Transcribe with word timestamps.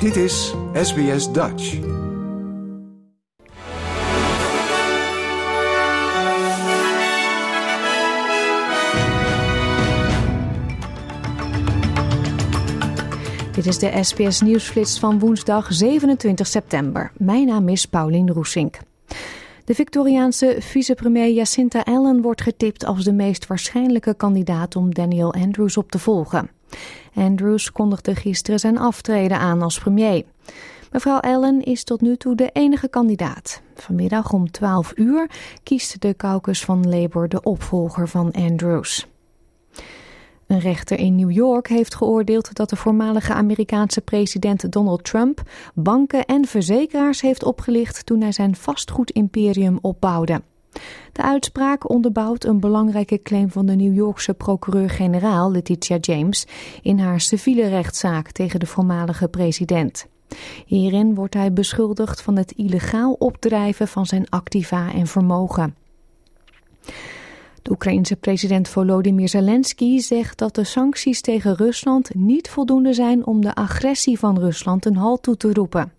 Dit 0.00 0.16
is 0.16 0.54
SBS 0.72 1.32
Dutch. 1.32 1.70
Dit 13.52 13.66
is 13.66 13.78
de 13.78 13.98
SBS 14.00 14.40
Nieuwsflits 14.40 14.98
van 14.98 15.18
woensdag 15.18 15.72
27 15.72 16.46
september. 16.46 17.12
Mijn 17.16 17.46
naam 17.46 17.68
is 17.68 17.86
Paulien 17.86 18.30
Roesink. 18.30 18.78
De 19.64 19.74
Victoriaanse 19.74 20.56
vicepremier 20.58 21.30
Jacinta 21.30 21.80
Allen 21.80 22.22
wordt 22.22 22.42
getipt 22.42 22.84
als 22.84 23.04
de 23.04 23.12
meest 23.12 23.46
waarschijnlijke 23.46 24.14
kandidaat 24.14 24.76
om 24.76 24.94
Daniel 24.94 25.34
Andrews 25.34 25.76
op 25.76 25.90
te 25.90 25.98
volgen. 25.98 26.57
Andrews 27.14 27.72
kondigde 27.72 28.14
gisteren 28.14 28.60
zijn 28.60 28.78
aftreden 28.78 29.38
aan 29.38 29.62
als 29.62 29.78
premier. 29.78 30.24
Mevrouw 30.92 31.18
Allen 31.18 31.62
is 31.62 31.84
tot 31.84 32.00
nu 32.00 32.16
toe 32.16 32.34
de 32.34 32.50
enige 32.52 32.88
kandidaat. 32.88 33.62
Vanmiddag 33.74 34.32
om 34.32 34.50
12 34.50 34.92
uur 34.94 35.30
kiest 35.62 36.00
de 36.00 36.16
caucus 36.16 36.64
van 36.64 36.88
Labour 36.88 37.28
de 37.28 37.42
opvolger 37.42 38.08
van 38.08 38.32
Andrews. 38.32 39.06
Een 40.46 40.58
rechter 40.60 40.98
in 40.98 41.14
New 41.14 41.30
York 41.30 41.68
heeft 41.68 41.94
geoordeeld 41.94 42.54
dat 42.54 42.70
de 42.70 42.76
voormalige 42.76 43.32
Amerikaanse 43.32 44.00
president 44.00 44.72
Donald 44.72 45.04
Trump 45.04 45.42
banken 45.74 46.24
en 46.24 46.44
verzekeraars 46.44 47.20
heeft 47.20 47.44
opgelicht 47.44 48.06
toen 48.06 48.20
hij 48.20 48.32
zijn 48.32 48.56
vastgoedimperium 48.56 49.78
opbouwde. 49.80 50.42
De 51.18 51.24
uitspraak 51.24 51.90
onderbouwt 51.90 52.44
een 52.44 52.60
belangrijke 52.60 53.22
claim 53.22 53.50
van 53.50 53.66
de 53.66 53.74
New 53.74 53.94
Yorkse 53.94 54.34
procureur-generaal 54.34 55.50
Letitia 55.50 55.96
James 56.00 56.46
in 56.82 56.98
haar 56.98 57.20
civiele 57.20 57.68
rechtszaak 57.68 58.30
tegen 58.30 58.60
de 58.60 58.66
voormalige 58.66 59.28
president. 59.28 60.06
Hierin 60.66 61.14
wordt 61.14 61.34
hij 61.34 61.52
beschuldigd 61.52 62.22
van 62.22 62.36
het 62.36 62.52
illegaal 62.52 63.12
opdrijven 63.12 63.88
van 63.88 64.06
zijn 64.06 64.28
activa 64.28 64.92
en 64.92 65.06
vermogen. 65.06 65.74
De 67.62 67.70
Oekraïense 67.70 68.16
president 68.16 68.68
Volodymyr 68.68 69.28
Zelensky 69.28 69.98
zegt 69.98 70.38
dat 70.38 70.54
de 70.54 70.64
sancties 70.64 71.20
tegen 71.20 71.56
Rusland 71.56 72.14
niet 72.14 72.48
voldoende 72.48 72.92
zijn 72.92 73.26
om 73.26 73.40
de 73.40 73.54
agressie 73.54 74.18
van 74.18 74.38
Rusland 74.38 74.84
een 74.84 74.96
halt 74.96 75.22
toe 75.22 75.36
te 75.36 75.52
roepen. 75.52 75.92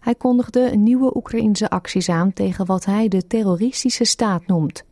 Hij 0.00 0.14
kondigde 0.14 0.60
nieuwe 0.60 1.16
Oekraïense 1.16 1.70
acties 1.70 2.08
aan 2.08 2.32
tegen 2.32 2.66
wat 2.66 2.84
hij 2.84 3.08
de 3.08 3.26
terroristische 3.26 4.04
staat 4.04 4.46
noemt. 4.46 4.84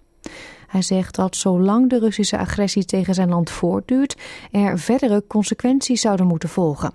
Hij 0.67 0.83
zegt 0.83 1.15
dat 1.15 1.37
zolang 1.37 1.91
de 1.91 1.99
Russische 1.99 2.39
agressie 2.39 2.85
tegen 2.85 3.15
zijn 3.15 3.29
land 3.29 3.51
voortduurt, 3.51 4.17
er 4.51 4.79
verdere 4.79 5.25
consequenties 5.27 6.01
zouden 6.01 6.27
moeten 6.27 6.49
volgen. 6.49 6.93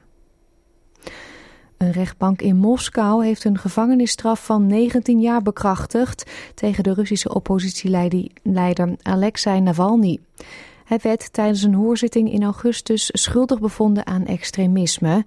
Een 1.77 1.91
rechtbank 1.91 2.41
in 2.41 2.55
Moskou 2.55 3.25
heeft 3.25 3.43
een 3.43 3.57
gevangenisstraf 3.57 4.45
van 4.45 4.67
19 4.67 5.19
jaar 5.19 5.41
bekrachtigd 5.41 6.31
tegen 6.53 6.83
de 6.83 6.93
Russische 6.93 7.33
oppositieleider 7.33 8.95
Alexei 9.01 9.61
Navalny. 9.61 10.19
Hij 10.83 10.99
werd 11.01 11.33
tijdens 11.33 11.63
een 11.63 11.73
hoorzitting 11.73 12.31
in 12.31 12.43
augustus 12.43 13.09
schuldig 13.13 13.59
bevonden 13.59 14.05
aan 14.05 14.25
extremisme. 14.25 15.25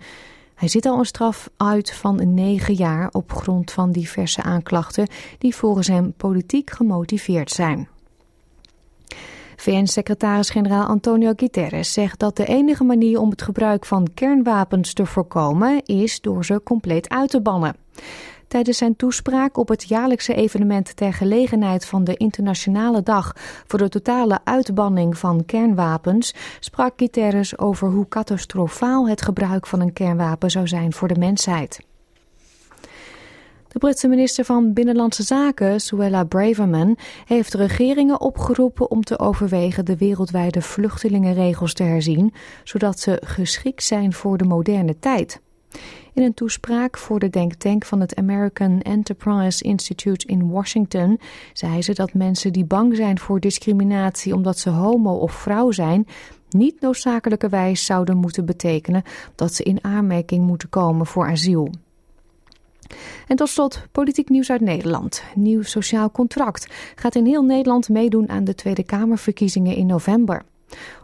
Hij 0.56 0.68
zit 0.68 0.86
al 0.86 0.98
een 0.98 1.04
straf 1.04 1.50
uit 1.56 1.92
van 1.92 2.34
9 2.34 2.74
jaar 2.74 3.08
op 3.12 3.32
grond 3.32 3.72
van 3.72 3.92
diverse 3.92 4.42
aanklachten 4.42 5.08
die 5.38 5.54
volgens 5.54 5.86
hem 5.86 6.12
politiek 6.12 6.70
gemotiveerd 6.70 7.50
zijn. 7.50 7.88
VN-secretaris-generaal 9.56 10.86
Antonio 10.86 11.32
Guterres 11.36 11.92
zegt 11.92 12.18
dat 12.18 12.36
de 12.36 12.46
enige 12.46 12.84
manier 12.84 13.20
om 13.20 13.30
het 13.30 13.42
gebruik 13.42 13.86
van 13.86 14.08
kernwapens 14.14 14.92
te 14.92 15.06
voorkomen 15.06 15.82
is 15.84 16.20
door 16.20 16.44
ze 16.44 16.60
compleet 16.64 17.08
uit 17.08 17.30
te 17.30 17.40
bannen. 17.40 17.76
Tijdens 18.48 18.78
zijn 18.78 18.96
toespraak 18.96 19.56
op 19.56 19.68
het 19.68 19.88
jaarlijkse 19.88 20.34
evenement 20.34 20.96
ter 20.96 21.12
gelegenheid 21.12 21.86
van 21.86 22.04
de 22.04 22.16
Internationale 22.16 23.02
Dag 23.02 23.32
voor 23.66 23.78
de 23.78 23.88
totale 23.88 24.38
uitbanning 24.44 25.18
van 25.18 25.44
kernwapens 25.44 26.34
sprak 26.60 26.92
Guterres 26.96 27.58
over 27.58 27.88
hoe 27.88 28.08
catastrofaal 28.08 29.08
het 29.08 29.22
gebruik 29.22 29.66
van 29.66 29.80
een 29.80 29.92
kernwapen 29.92 30.50
zou 30.50 30.68
zijn 30.68 30.92
voor 30.92 31.08
de 31.08 31.18
mensheid. 31.18 31.80
De 33.68 33.78
Britse 33.78 34.08
minister 34.08 34.44
van 34.44 34.72
Binnenlandse 34.72 35.22
Zaken, 35.22 35.80
Suella 35.80 36.24
Braverman, 36.24 36.98
heeft 37.24 37.54
regeringen 37.54 38.20
opgeroepen 38.20 38.90
om 38.90 39.02
te 39.02 39.18
overwegen 39.18 39.84
de 39.84 39.96
wereldwijde 39.96 40.62
vluchtelingenregels 40.62 41.74
te 41.74 41.82
herzien, 41.82 42.34
zodat 42.64 43.00
ze 43.00 43.22
geschikt 43.24 43.84
zijn 43.84 44.12
voor 44.12 44.36
de 44.36 44.44
moderne 44.44 44.98
tijd. 44.98 45.40
In 46.16 46.22
een 46.22 46.34
toespraak 46.34 46.98
voor 46.98 47.18
de 47.18 47.30
denktank 47.30 47.84
van 47.84 48.00
het 48.00 48.14
American 48.14 48.80
Enterprise 48.80 49.64
Institute 49.64 50.26
in 50.26 50.50
Washington 50.50 51.20
zei 51.52 51.82
ze 51.82 51.94
dat 51.94 52.14
mensen 52.14 52.52
die 52.52 52.64
bang 52.64 52.96
zijn 52.96 53.18
voor 53.18 53.40
discriminatie 53.40 54.34
omdat 54.34 54.58
ze 54.58 54.70
homo 54.70 55.14
of 55.14 55.32
vrouw 55.32 55.70
zijn, 55.70 56.06
niet 56.48 56.80
noodzakelijkerwijs 56.80 57.84
zouden 57.84 58.16
moeten 58.16 58.44
betekenen 58.44 59.02
dat 59.34 59.54
ze 59.54 59.62
in 59.62 59.84
aanmerking 59.84 60.46
moeten 60.46 60.68
komen 60.68 61.06
voor 61.06 61.26
asiel. 61.26 61.70
En 63.26 63.36
tot 63.36 63.48
slot 63.48 63.82
politiek 63.92 64.28
nieuws 64.28 64.50
uit 64.50 64.60
Nederland. 64.60 65.22
Nieuw 65.34 65.62
sociaal 65.62 66.10
contract 66.10 66.66
gaat 66.94 67.14
in 67.14 67.26
heel 67.26 67.42
Nederland 67.42 67.88
meedoen 67.88 68.28
aan 68.28 68.44
de 68.44 68.54
Tweede 68.54 68.84
Kamerverkiezingen 68.84 69.76
in 69.76 69.86
november. 69.86 70.44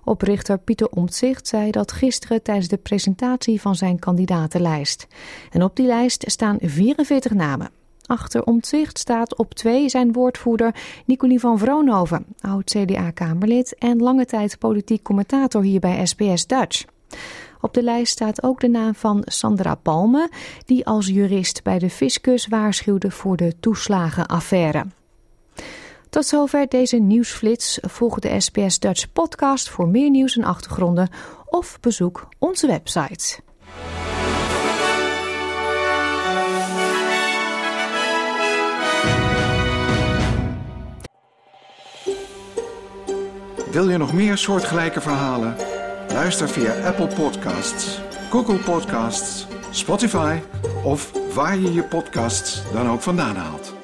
Oprichter 0.05 0.59
Pieter 0.59 0.89
Omtzigt 0.89 1.49
zei 1.49 1.71
dat 1.71 1.93
gisteren 1.93 2.43
tijdens 2.43 2.69
de 2.69 2.77
presentatie 2.77 3.61
van 3.61 3.75
zijn 3.75 3.99
kandidatenlijst. 3.99 5.07
En 5.51 5.63
op 5.63 5.77
die 5.77 5.87
lijst 5.87 6.25
staan 6.27 6.59
44 6.61 7.33
namen. 7.33 7.71
Achter 8.07 8.45
Omtzigt 8.45 8.99
staat 8.99 9.37
op 9.37 9.55
twee 9.55 9.89
zijn 9.89 10.13
woordvoerder 10.13 10.75
Nicolie 11.07 11.41
van 11.41 11.59
Vroonhoven, 11.59 12.27
oud 12.41 12.65
CDA-kamerlid 12.65 13.75
en 13.79 13.99
lange 13.99 14.25
tijd 14.25 14.59
politiek 14.59 15.03
commentator 15.03 15.63
hier 15.63 15.81
bij 15.81 16.07
SBS 16.07 16.47
Dutch. 16.47 16.85
Op 17.61 17.75
de 17.75 17.83
lijst 17.83 18.13
staat 18.13 18.43
ook 18.43 18.61
de 18.61 18.69
naam 18.69 18.95
van 18.95 19.23
Sandra 19.25 19.75
Palme, 19.75 20.31
die 20.67 20.87
als 20.87 21.07
jurist 21.07 21.63
bij 21.63 21.79
de 21.79 21.91
fiscus 21.91 22.47
waarschuwde 22.47 23.11
voor 23.11 23.37
de 23.37 23.53
toeslagenaffaire. 23.61 24.85
Tot 26.13 26.27
zover 26.27 26.69
deze 26.69 26.97
nieuwsflits. 26.97 27.79
Volg 27.83 28.19
de 28.19 28.41
SBS 28.41 28.79
Dutch 28.79 29.13
podcast 29.13 29.69
voor 29.69 29.89
meer 29.89 30.11
nieuws 30.11 30.37
en 30.37 30.45
achtergronden 30.45 31.09
of 31.47 31.81
bezoek 31.81 32.29
onze 32.39 32.67
website. 32.67 33.41
Wil 43.71 43.89
je 43.89 43.97
nog 43.97 44.13
meer 44.13 44.39
soortgelijke 44.39 45.01
verhalen? 45.01 45.57
Luister 46.09 46.49
via 46.49 46.87
Apple 46.87 47.07
Podcasts, 47.07 48.01
Google 48.31 48.59
Podcasts, 48.59 49.47
Spotify 49.71 50.39
of 50.85 51.35
waar 51.35 51.59
je 51.59 51.73
je 51.73 51.83
podcasts 51.83 52.63
dan 52.73 52.89
ook 52.89 53.01
vandaan 53.01 53.37
haalt. 53.37 53.82